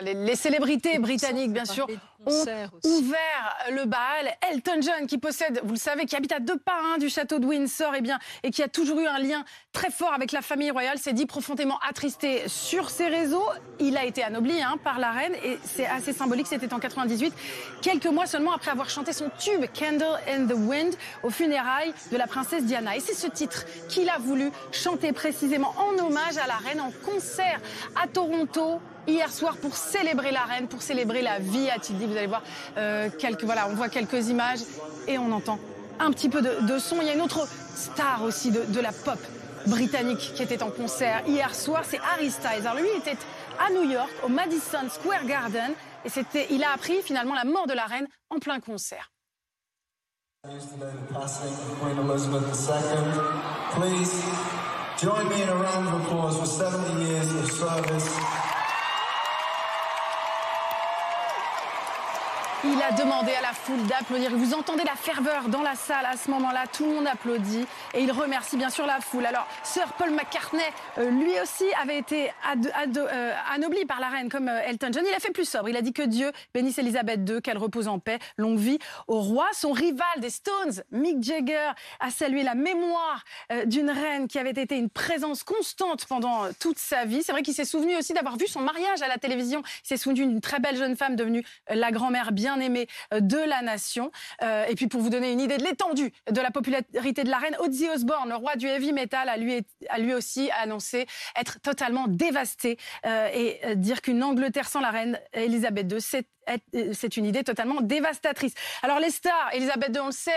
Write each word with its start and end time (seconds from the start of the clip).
Les, 0.00 0.34
célébrités 0.34 0.98
britanniques, 0.98 1.52
bien 1.52 1.64
sûr, 1.64 1.86
ont 2.26 2.44
ouvert 2.84 3.56
le 3.70 3.84
bal. 3.84 4.34
Elton 4.50 4.80
John, 4.80 5.06
qui 5.06 5.18
possède, 5.18 5.60
vous 5.62 5.74
le 5.74 5.78
savez, 5.78 6.04
qui 6.06 6.16
habite 6.16 6.32
à 6.32 6.40
deux 6.40 6.58
pas 6.58 6.80
hein, 6.82 6.98
du 6.98 7.08
château 7.08 7.38
de 7.38 7.46
Windsor, 7.46 7.94
et, 7.94 7.98
eh 7.98 8.00
bien, 8.00 8.18
et 8.42 8.50
qui 8.50 8.62
a 8.62 8.68
toujours 8.68 8.98
eu 8.98 9.06
un 9.06 9.18
lien 9.18 9.44
très 9.72 9.90
fort 9.90 10.12
avec 10.12 10.32
la 10.32 10.42
famille 10.42 10.70
royale, 10.70 10.98
s'est 10.98 11.12
dit 11.12 11.26
profondément 11.26 11.78
attristé 11.88 12.48
sur 12.48 12.90
ses 12.90 13.06
réseaux. 13.06 13.46
Il 13.78 13.96
a 13.96 14.04
été 14.04 14.24
anobli 14.24 14.60
hein, 14.60 14.76
par 14.82 14.98
la 14.98 15.12
reine, 15.12 15.34
et 15.44 15.58
c'est 15.62 15.86
assez 15.86 16.12
symbolique, 16.12 16.48
c'était 16.48 16.72
en 16.74 16.80
98, 16.80 17.32
quelques 17.80 18.06
mois 18.06 18.26
seulement 18.26 18.52
après 18.52 18.72
avoir 18.72 18.90
chanté 18.90 19.12
son 19.12 19.30
tube 19.38 19.64
Candle 19.78 20.18
in 20.28 20.46
the 20.46 20.56
Wind 20.56 20.94
au 21.22 21.30
funérailles 21.30 21.94
de 22.10 22.16
la 22.16 22.26
princesse 22.26 22.64
Diana. 22.64 22.96
Et 22.96 23.00
c'est 23.00 23.14
ce 23.14 23.28
titre 23.28 23.64
qu'il 23.88 24.08
a 24.08 24.18
voulu 24.18 24.50
chanter 24.72 25.12
précisément 25.12 25.72
en 25.78 26.04
hommage 26.04 26.36
à 26.36 26.46
la 26.48 26.56
reine 26.56 26.80
en 26.80 26.90
concert 27.04 27.60
à 28.02 28.08
Toronto 28.08 28.80
hier 29.06 29.30
soir 29.32 29.56
pour 29.56 29.76
célébrer 29.76 30.30
la 30.30 30.42
reine, 30.42 30.68
pour 30.68 30.82
célébrer 30.82 31.22
la 31.22 31.38
vie, 31.38 31.70
a-t-il 31.70 31.98
dit. 31.98 32.06
Vous 32.06 32.16
allez 32.16 32.26
voir 32.26 32.42
euh, 32.76 33.08
quelques, 33.18 33.44
voilà, 33.44 33.68
on 33.68 33.74
voit 33.74 33.88
quelques 33.88 34.28
images 34.28 34.60
et 35.06 35.18
on 35.18 35.32
entend 35.32 35.58
un 35.98 36.10
petit 36.10 36.28
peu 36.28 36.42
de, 36.42 36.78
son. 36.78 37.00
Il 37.00 37.06
y 37.06 37.10
a 37.10 37.14
une 37.14 37.20
autre 37.20 37.46
star 37.76 38.22
aussi 38.22 38.50
de, 38.50 38.80
la 38.80 38.92
pop 38.92 39.18
britannique 39.66 40.32
qui 40.34 40.42
était 40.42 40.62
en 40.62 40.70
concert 40.70 41.22
hier 41.26 41.54
soir, 41.54 41.82
c'est 41.84 42.00
Harry 42.12 42.30
Styles. 42.30 42.66
Alors 42.66 42.76
lui, 42.76 42.88
il 42.94 42.98
était 42.98 43.16
à 43.58 43.72
New 43.72 43.90
York, 43.90 44.10
au 44.24 44.28
Madison 44.28 44.88
Square 44.90 45.24
Garden, 45.26 45.72
et 46.04 46.08
c'était, 46.08 46.46
il 46.50 46.62
a 46.64 46.72
appris 46.72 47.00
finalement 47.02 47.34
la 47.34 47.44
mort 47.44 47.66
de 47.66 47.72
la 47.72 47.84
reine 47.84 48.06
en 48.30 48.38
plein 48.38 48.60
concert. 48.60 49.10
Please 53.74 54.24
join 54.98 55.28
me 55.28 55.42
in 55.42 55.48
a 55.48 55.56
round 55.56 55.88
of 55.88 56.02
applause 56.02 56.38
for 56.38 56.46
70 56.46 57.04
years 57.04 57.32
of 57.32 57.50
service. 57.50 58.43
Il 62.66 62.80
a 62.80 62.92
demandé 62.92 63.30
à 63.32 63.42
la 63.42 63.52
foule 63.52 63.82
d'applaudir. 63.86 64.30
Vous 64.34 64.54
entendez 64.54 64.84
la 64.84 64.94
ferveur 64.94 65.50
dans 65.50 65.60
la 65.60 65.74
salle 65.74 66.06
à 66.06 66.16
ce 66.16 66.30
moment-là. 66.30 66.64
Tout 66.72 66.86
le 66.86 66.94
monde 66.94 67.06
applaudit 67.06 67.66
et 67.92 68.00
il 68.00 68.10
remercie 68.10 68.56
bien 68.56 68.70
sûr 68.70 68.86
la 68.86 69.00
foule. 69.00 69.26
Alors, 69.26 69.46
Sir 69.62 69.92
Paul 69.98 70.10
McCartney, 70.12 70.62
euh, 70.96 71.10
lui 71.10 71.32
aussi, 71.42 71.64
avait 71.82 71.98
été 71.98 72.30
euh, 72.88 73.32
anobli 73.52 73.84
par 73.84 74.00
la 74.00 74.08
reine 74.08 74.30
comme 74.30 74.48
euh, 74.48 74.62
Elton 74.66 74.88
John. 74.92 75.04
Il 75.06 75.14
a 75.14 75.18
fait 75.18 75.32
plus 75.32 75.46
sobre. 75.46 75.68
Il 75.68 75.76
a 75.76 75.82
dit 75.82 75.92
que 75.92 76.02
Dieu 76.02 76.32
bénisse 76.54 76.78
Elisabeth 76.78 77.28
II, 77.28 77.42
qu'elle 77.42 77.58
repose 77.58 77.86
en 77.86 77.98
paix, 77.98 78.18
longue 78.38 78.58
vie 78.58 78.78
au 79.08 79.20
roi. 79.20 79.46
Son 79.52 79.72
rival 79.72 80.06
des 80.20 80.30
Stones, 80.30 80.82
Mick 80.90 81.22
Jagger, 81.22 81.70
a 82.00 82.10
salué 82.10 82.42
la 82.44 82.54
mémoire 82.54 83.24
d'une 83.66 83.90
reine 83.90 84.26
qui 84.26 84.38
avait 84.38 84.50
été 84.50 84.76
une 84.76 84.88
présence 84.88 85.44
constante 85.44 86.06
pendant 86.06 86.44
toute 86.58 86.78
sa 86.78 87.04
vie. 87.04 87.22
C'est 87.22 87.32
vrai 87.32 87.42
qu'il 87.42 87.54
s'est 87.54 87.64
souvenu 87.66 87.96
aussi 87.96 88.14
d'avoir 88.14 88.38
vu 88.38 88.46
son 88.46 88.60
mariage 88.60 89.02
à 89.02 89.08
la 89.08 89.18
télévision. 89.18 89.62
Il 89.84 89.88
s'est 89.88 89.96
souvenu 89.98 90.26
d'une 90.26 90.40
très 90.40 90.60
belle 90.60 90.76
jeune 90.76 90.96
femme 90.96 91.14
devenue 91.14 91.44
la 91.68 91.92
grand-mère 91.92 92.32
bien 92.32 92.53
aimé 92.60 92.86
euh, 93.12 93.20
de 93.20 93.38
la 93.38 93.62
nation. 93.62 94.10
Euh, 94.42 94.64
et 94.66 94.74
puis 94.74 94.86
pour 94.86 95.00
vous 95.00 95.10
donner 95.10 95.32
une 95.32 95.40
idée 95.40 95.58
de 95.58 95.64
l'étendue 95.64 96.12
de 96.30 96.40
la 96.40 96.50
popularité 96.50 97.24
de 97.24 97.30
la 97.30 97.38
reine, 97.38 97.56
Ozzy 97.60 97.88
Osbourne, 97.88 98.28
le 98.28 98.36
roi 98.36 98.56
du 98.56 98.66
heavy 98.66 98.92
metal, 98.92 99.28
a 99.28 99.36
lui, 99.36 99.62
a 99.88 99.98
lui 99.98 100.14
aussi 100.14 100.50
annoncé 100.62 101.06
être 101.36 101.60
totalement 101.60 102.06
dévasté 102.08 102.78
euh, 103.06 103.28
et 103.32 103.76
dire 103.76 104.02
qu'une 104.02 104.22
Angleterre 104.22 104.68
sans 104.68 104.80
la 104.80 104.90
reine 104.90 105.20
Elisabeth 105.32 105.92
II, 105.92 106.00
c'est 106.00 106.26
c'est 106.92 107.16
une 107.16 107.24
idée 107.24 107.44
totalement 107.44 107.80
dévastatrice. 107.80 108.54
Alors 108.82 108.98
les 108.98 109.10
stars, 109.10 109.50
Elisabeth 109.52 109.94
II, 109.94 110.00
on 110.00 110.06
le 110.06 110.12
sait, 110.12 110.32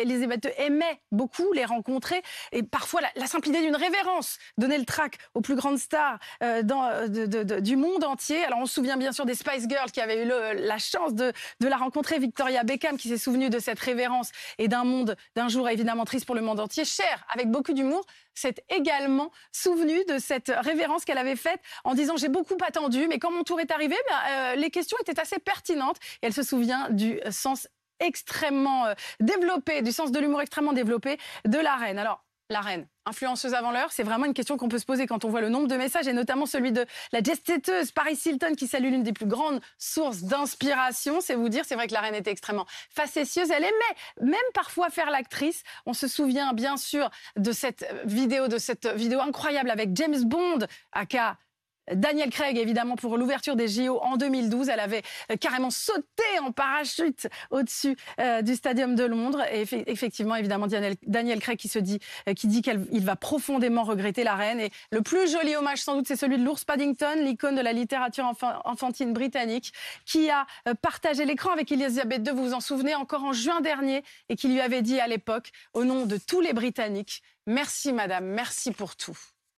Elisabeth 0.00 0.44
II 0.44 0.52
aimait 0.58 1.00
beaucoup 1.12 1.52
les 1.52 1.64
rencontrer 1.64 2.22
et 2.52 2.62
parfois 2.62 3.00
la, 3.14 3.26
simple 3.26 3.48
idée 3.48 3.60
d'une 3.60 3.76
révérence, 3.76 4.38
donner 4.56 4.78
le 4.78 4.84
trac 4.84 5.18
aux 5.34 5.40
plus 5.40 5.54
grandes 5.54 5.78
stars 5.78 6.18
euh, 6.42 6.62
euh, 6.70 7.60
du 7.60 7.76
monde 7.76 8.04
entier. 8.04 8.44
Alors 8.44 8.60
on 8.60 8.66
se 8.66 8.74
souvient 8.74 8.96
bien 8.96 9.12
sûr 9.12 9.26
des 9.26 9.34
Spice 9.34 9.68
Girls 9.68 9.90
qui 9.90 10.00
avaient 10.00 10.24
eu 10.24 10.28
la 10.28 10.78
chance 10.78 11.14
de, 11.14 11.32
de, 11.60 11.68
la 11.68 11.76
rencontrer, 11.76 12.18
Victoria 12.18 12.64
Beckham 12.64 12.96
qui 12.96 13.08
s'est 13.08 13.18
souvenue 13.18 13.50
de 13.50 13.58
cette 13.58 13.78
révérence 13.78 14.30
et 14.58 14.68
d'un 14.68 14.84
monde, 14.84 15.16
d'un 15.36 15.48
jour 15.48 15.68
évidemment 15.68 16.04
triste 16.04 16.26
pour 16.26 16.34
le 16.34 16.40
monde 16.40 16.60
entier, 16.60 16.84
cher, 16.84 17.24
avec 17.32 17.50
beaucoup 17.50 17.72
d'humour 17.72 18.04
s'est 18.38 18.54
également 18.68 19.32
souvenue 19.52 20.04
de 20.08 20.18
cette 20.18 20.52
révérence 20.56 21.04
qu'elle 21.04 21.18
avait 21.18 21.36
faite 21.36 21.60
en 21.84 21.94
disant 21.94 22.16
j'ai 22.16 22.28
beaucoup 22.28 22.56
attendu, 22.66 23.06
mais 23.08 23.18
quand 23.18 23.32
mon 23.32 23.42
tour 23.42 23.60
est 23.60 23.70
arrivé, 23.70 23.96
ben, 24.08 24.54
les 24.56 24.70
questions 24.70 24.87
étaient 25.00 25.18
assez 25.20 25.38
pertinentes. 25.38 25.96
Et 26.22 26.26
elle 26.26 26.32
se 26.32 26.42
souvient 26.42 26.88
du 26.90 27.20
sens 27.30 27.68
extrêmement 28.00 28.86
euh, 28.86 28.94
développé, 29.20 29.82
du 29.82 29.92
sens 29.92 30.12
de 30.12 30.18
l'humour 30.18 30.40
extrêmement 30.40 30.72
développé 30.72 31.18
de 31.44 31.58
la 31.58 31.76
reine. 31.76 31.98
Alors, 31.98 32.24
la 32.50 32.62
reine, 32.62 32.86
influenceuse 33.04 33.52
avant 33.52 33.72
l'heure 33.72 33.92
C'est 33.92 34.02
vraiment 34.02 34.24
une 34.24 34.32
question 34.32 34.56
qu'on 34.56 34.70
peut 34.70 34.78
se 34.78 34.86
poser 34.86 35.06
quand 35.06 35.26
on 35.26 35.28
voit 35.28 35.42
le 35.42 35.50
nombre 35.50 35.68
de 35.68 35.76
messages, 35.76 36.08
et 36.08 36.14
notamment 36.14 36.46
celui 36.46 36.72
de 36.72 36.86
la 37.12 37.22
jet 37.22 37.60
Paris 37.94 38.18
Hilton, 38.24 38.54
qui 38.56 38.66
salue 38.66 38.90
l'une 38.90 39.02
des 39.02 39.12
plus 39.12 39.26
grandes 39.26 39.60
sources 39.76 40.22
d'inspiration. 40.22 41.20
C'est 41.20 41.34
vous 41.34 41.50
dire, 41.50 41.64
c'est 41.66 41.74
vrai 41.74 41.88
que 41.88 41.92
la 41.92 42.00
reine 42.00 42.14
était 42.14 42.30
extrêmement 42.30 42.64
facétieuse. 42.88 43.50
Elle 43.50 43.64
aimait 43.64 44.22
même 44.22 44.40
parfois 44.54 44.88
faire 44.88 45.10
l'actrice. 45.10 45.62
On 45.84 45.92
se 45.92 46.08
souvient 46.08 46.54
bien 46.54 46.78
sûr 46.78 47.10
de 47.36 47.52
cette 47.52 47.86
vidéo, 48.04 48.48
de 48.48 48.56
cette 48.56 48.86
vidéo 48.86 49.20
incroyable 49.20 49.68
avec 49.68 49.94
James 49.94 50.24
Bond, 50.24 50.60
aka 50.92 51.36
Daniel 51.94 52.30
Craig, 52.30 52.56
évidemment, 52.58 52.96
pour 52.96 53.16
l'ouverture 53.16 53.56
des 53.56 53.68
JO 53.68 53.98
en 54.00 54.16
2012. 54.16 54.68
Elle 54.68 54.80
avait 54.80 55.02
euh, 55.30 55.36
carrément 55.36 55.70
sauté 55.70 56.22
en 56.42 56.52
parachute 56.52 57.28
au-dessus 57.50 57.96
euh, 58.20 58.42
du 58.42 58.54
Stadium 58.54 58.94
de 58.94 59.04
Londres. 59.04 59.42
Et 59.52 59.64
effectivement, 59.86 60.34
évidemment, 60.34 60.66
Daniel, 60.66 61.40
Craig 61.40 61.58
qui 61.58 61.68
se 61.68 61.78
dit, 61.78 61.98
euh, 62.28 62.34
qui 62.34 62.46
dit 62.46 62.62
qu'il 62.62 63.04
va 63.04 63.16
profondément 63.16 63.84
regretter 63.84 64.24
la 64.24 64.34
reine. 64.34 64.60
Et 64.60 64.70
le 64.90 65.02
plus 65.02 65.30
joli 65.30 65.56
hommage, 65.56 65.78
sans 65.78 65.96
doute, 65.96 66.06
c'est 66.06 66.16
celui 66.16 66.38
de 66.38 66.44
l'ours 66.44 66.64
Paddington, 66.64 67.22
l'icône 67.22 67.56
de 67.56 67.62
la 67.62 67.72
littérature 67.72 68.30
enfantine 68.64 69.12
britannique, 69.12 69.72
qui 70.04 70.30
a 70.30 70.46
partagé 70.82 71.24
l'écran 71.24 71.52
avec 71.52 71.70
Elisabeth 71.72 72.26
II, 72.26 72.34
vous 72.34 72.44
vous 72.48 72.54
en 72.54 72.60
souvenez, 72.60 72.94
encore 72.94 73.24
en 73.24 73.32
juin 73.32 73.60
dernier, 73.60 74.02
et 74.28 74.36
qui 74.36 74.48
lui 74.48 74.60
avait 74.60 74.82
dit 74.82 75.00
à 75.00 75.06
l'époque, 75.06 75.50
au 75.74 75.84
nom 75.84 76.06
de 76.06 76.16
tous 76.16 76.40
les 76.40 76.52
Britanniques, 76.52 77.22
merci 77.46 77.92
madame, 77.92 78.26
merci 78.26 78.72
pour 78.72 78.96
tout. 78.96 79.18